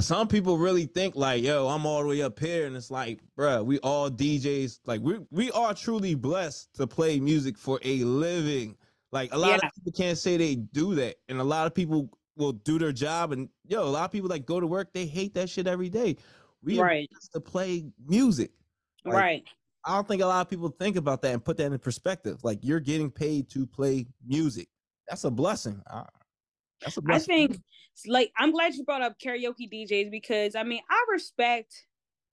[0.00, 3.20] Some people really think like, yo, I'm all the way up here, and it's like,
[3.38, 4.80] bruh, we all DJs.
[4.86, 8.76] Like, we we are truly blessed to play music for a living.
[9.12, 9.68] Like, a lot Yeah.
[9.68, 12.90] of people can't say they do that, and a lot of people will do their
[12.92, 15.68] job, and yo, a lot of people like go to work, they hate that shit
[15.68, 16.16] every day.
[16.62, 17.08] We Right.
[17.32, 18.50] to play music.
[19.04, 19.44] Like, right.
[19.84, 22.42] I don't think a lot of people think about that and put that in perspective.
[22.42, 24.68] Like, you're getting paid to play music.
[25.08, 25.80] That's a blessing.
[25.86, 26.06] A
[27.08, 27.58] I think
[28.06, 31.86] like I'm glad you brought up karaoke DJs because I mean I respect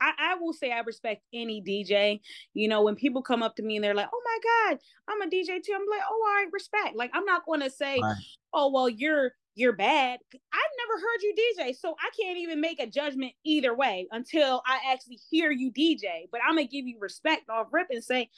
[0.00, 2.20] I, I will say I respect any DJ.
[2.54, 4.38] You know, when people come up to me and they're like, Oh my
[4.70, 4.78] God,
[5.08, 5.72] I'm a DJ too.
[5.74, 6.94] I'm like, oh all right, respect.
[6.94, 8.16] Like I'm not gonna say, Right.
[8.52, 10.20] Oh, well, you're you're bad.
[10.32, 14.62] I've never heard you DJ, so I can't even make a judgment either way until
[14.66, 16.28] I actually hear you DJ.
[16.30, 18.30] But I'm gonna give you respect off rip and say,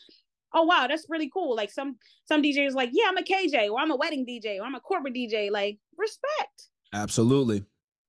[0.55, 1.57] oh wow, that's really cool.
[1.57, 4.65] Like some some DJs like, yeah, I'm a KJ or I'm a wedding DJ or
[4.65, 5.51] I'm a corporate DJ.
[5.51, 7.65] Like respect, Absolutely.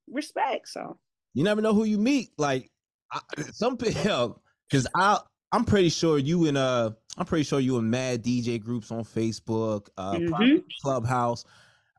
[0.09, 0.67] respect.
[0.67, 0.97] So
[1.33, 2.29] you never know who you meet.
[2.37, 2.69] Like
[3.11, 3.19] I,
[3.51, 5.19] some people, because I
[5.51, 9.03] I'm pretty sure you in uh I'm pretty sure you in mad DJ groups on
[9.03, 11.45] Facebook, uh probably Clubhouse.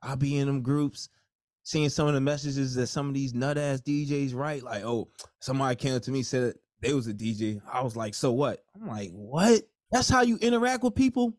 [0.03, 1.11] I'll be in them groups,
[1.63, 4.65] seeing some of the messages that some of these nut ass DJs write.
[4.65, 5.09] Like, oh,
[5.41, 7.61] somebody came up to me said they was a DJ.
[7.73, 8.65] I was like, so what?
[8.75, 9.63] I'm like, what?
[9.93, 11.35] That's how you interact with people,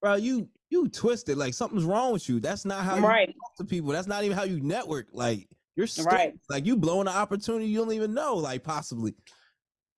[0.00, 0.14] bro.
[0.16, 1.36] You you twisted.
[1.38, 2.40] Like something's wrong with you.
[2.40, 3.90] That's not how you right, talk to people.
[3.92, 5.06] That's not even how you network.
[5.12, 5.86] Like you're.
[6.04, 6.32] Right.
[6.48, 8.34] Like you blowing an opportunity you don't even know.
[8.36, 9.14] Like possibly.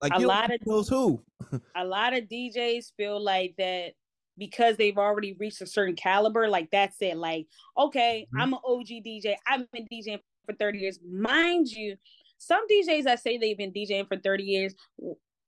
[0.03, 1.23] Like A you lot of- knows who.
[1.77, 3.93] a lot of DJs feel like that
[4.39, 6.49] because they've already reached a certain caliber.
[6.49, 7.17] Like that's it.
[7.17, 7.47] Like
[7.79, 8.41] okay, Mhm.
[8.43, 9.35] I'm an OG DJ.
[9.47, 10.99] I've been DJing for 30 years.
[11.07, 11.97] Mind you,
[12.39, 14.75] some DJs that say they've been DJing for 30 years,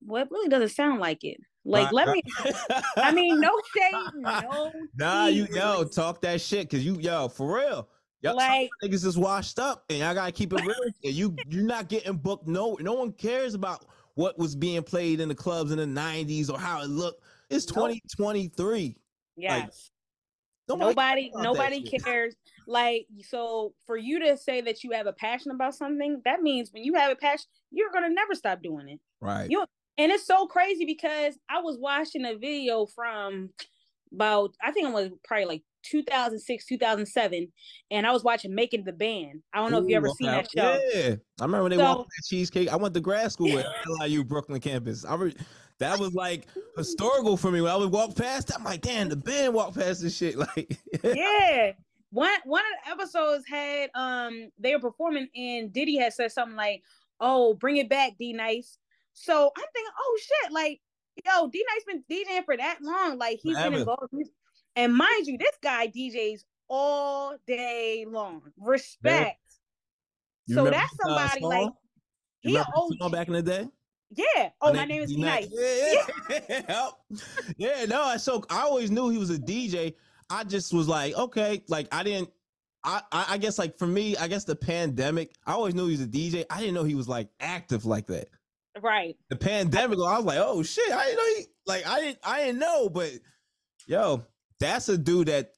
[0.06, 1.38] well, it really doesn't sound like it.
[1.64, 2.22] Like let me.
[2.96, 4.72] I mean, no shade, no.
[4.96, 7.88] Nah, you yo talk that shit because you yo for real.
[8.20, 10.74] Yo, Like- niggas is washed up, and y'all gotta keep it real.
[11.04, 12.46] and you you're not getting booked.
[12.48, 16.50] No, no one cares about what was being played in the clubs in the '90s
[16.50, 17.22] or how it looked.
[17.50, 17.90] It's Nope.
[17.90, 18.96] 2023.
[19.36, 19.90] Yes.
[20.68, 22.34] Nobody, nobody cares nobody cares
[22.66, 26.70] like so for you to say that you have a passion about something that means
[26.72, 29.50] when you have a passion you're gonna never stop doing it Right.
[29.50, 29.66] You-
[29.98, 33.50] and it's so crazy because i was watching a video from
[34.12, 37.48] about i think it was probably like 2006 2007
[37.90, 40.28] and i was watching making the band i don't know if you Ooh, ever seen
[40.28, 42.68] that show Yeah, I remember when they So- walked that cheesecake.
[42.68, 43.66] I went to grad school at
[44.00, 45.04] LIU Brooklyn campus.
[45.04, 45.36] I re-
[45.78, 48.52] that was like historical for me when I would walk past.
[48.54, 50.36] I'm like, damn, the band walked past this shit.
[50.56, 51.72] Like, yeah
[52.10, 56.56] one one of the episodes had um they were performing and diddy had said something
[56.56, 56.82] like
[57.20, 58.78] oh bring it back D-Nice
[59.12, 60.80] so i'm thinking oh shit like
[61.24, 64.12] yo d nice been djing for that long like he's been involved
[64.76, 69.38] and mind you this guy djs all day long respect
[70.48, 71.68] so that's uh, somebody like
[72.40, 72.98] he an remember the OG.
[72.98, 73.68] song back in the day.
[74.10, 76.90] yeah oh my name is D-Nice Yeah, yeah,
[77.56, 77.84] yeah.
[77.86, 79.94] No, I so I always knew he was a DJ.
[80.28, 82.30] I just was like, okay, like I didn't.
[82.84, 85.34] I I guess like for me, I guess the pandemic.
[85.46, 86.44] I always knew he was a DJ.
[86.50, 88.28] I didn't know he was like active like that.
[88.80, 92.18] Right The pandemic, I was like, oh shit, I didn't know he like I didn't
[92.24, 93.12] I didn't know, but
[93.86, 94.24] yo,
[94.60, 95.52] that's a dude that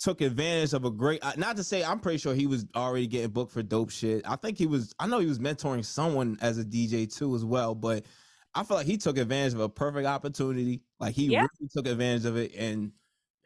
[0.00, 1.22] took advantage of a great.
[1.36, 4.22] Not to say I'm pretty sure he was already getting booked for dope shit.
[4.28, 4.94] I think he was.
[4.98, 8.04] I know he was mentoring someone as a DJ too as well, but
[8.54, 10.82] I feel like he took advantage of a perfect opportunity.
[11.00, 11.40] Like he Yeah.
[11.40, 12.92] really took advantage of it, and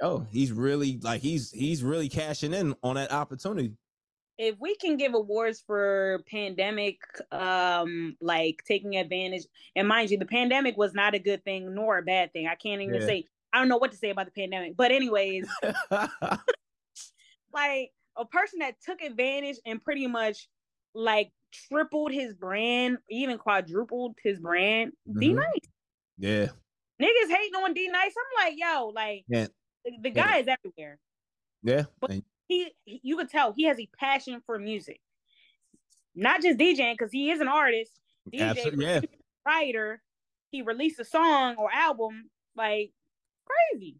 [0.02, 3.74] oh, he's really like he's he's really cashing in on that opportunity.
[4.38, 7.00] If we can give awards for pandemic
[7.32, 9.43] um like taking advantage
[9.75, 12.55] and mind you the pandemic was not a good thing nor a bad thing i
[12.55, 13.06] can't even Yeah.
[13.06, 15.49] say i don't know what to say about the pandemic but anyways
[17.52, 20.49] like a person that took advantage and pretty much
[20.94, 25.37] like tripled his brand even quadrupled his brand d Mhm.
[25.37, 25.69] nice
[26.20, 26.46] yeah,
[27.00, 29.46] niggas hating on D-Nice i'm like yo like Yeah.
[29.84, 30.26] the, the Yeah.
[30.26, 30.99] guy is everywhere
[31.64, 31.84] yeah.
[32.00, 35.00] But- And- he, you could tell he has a passion for music
[36.14, 37.92] not just djing because he is an artist
[38.32, 39.00] DJ, absolutely, yeah.
[39.46, 40.02] writer,
[40.50, 42.90] he released a song or album, like
[43.46, 43.96] crazy.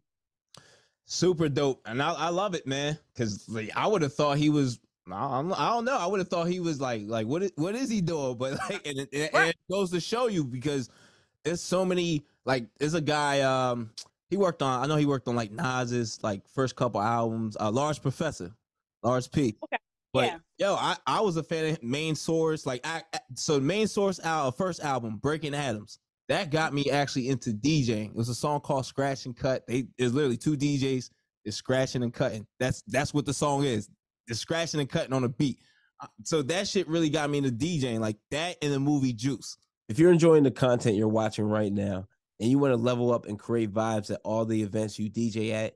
[1.05, 4.49] super dope and i, I love it man because like, i would have thought he
[4.49, 4.79] was
[5.11, 5.97] I don't, I don't know.
[5.97, 8.37] I would have thought he was like, like what is what is he doing?
[8.37, 10.89] But like, and it, and it goes to show you because
[11.43, 12.25] there's so many.
[12.45, 13.41] Like, there's a guy.
[13.41, 13.91] Um,
[14.29, 14.83] he worked on.
[14.83, 17.57] I know he worked on like Nas's like first couple albums.
[17.59, 18.51] Uh, Large Professor,
[19.03, 19.57] Large P.
[19.63, 19.77] Okay.
[20.13, 20.37] But yeah.
[20.57, 22.65] yo, I, I was a fan of Main Source.
[22.65, 23.03] Like I
[23.35, 25.99] so Main Source our first album, Breaking Atoms.
[26.27, 28.09] That got me actually into DJing.
[28.09, 29.65] It was a song called Scratch and Cut.
[29.67, 31.09] They it's literally two DJs
[31.45, 32.45] is scratching and cutting.
[32.59, 33.89] That's that's what the song is.
[34.27, 35.59] It's scratching and cutting on a beat.
[36.01, 39.57] Uh, so that shit really got me into DJing, like that in the movie Juice.
[39.89, 42.07] If you're enjoying the content you're watching right now
[42.39, 45.51] and you want to level up and create vibes at all the events you DJ
[45.51, 45.75] at,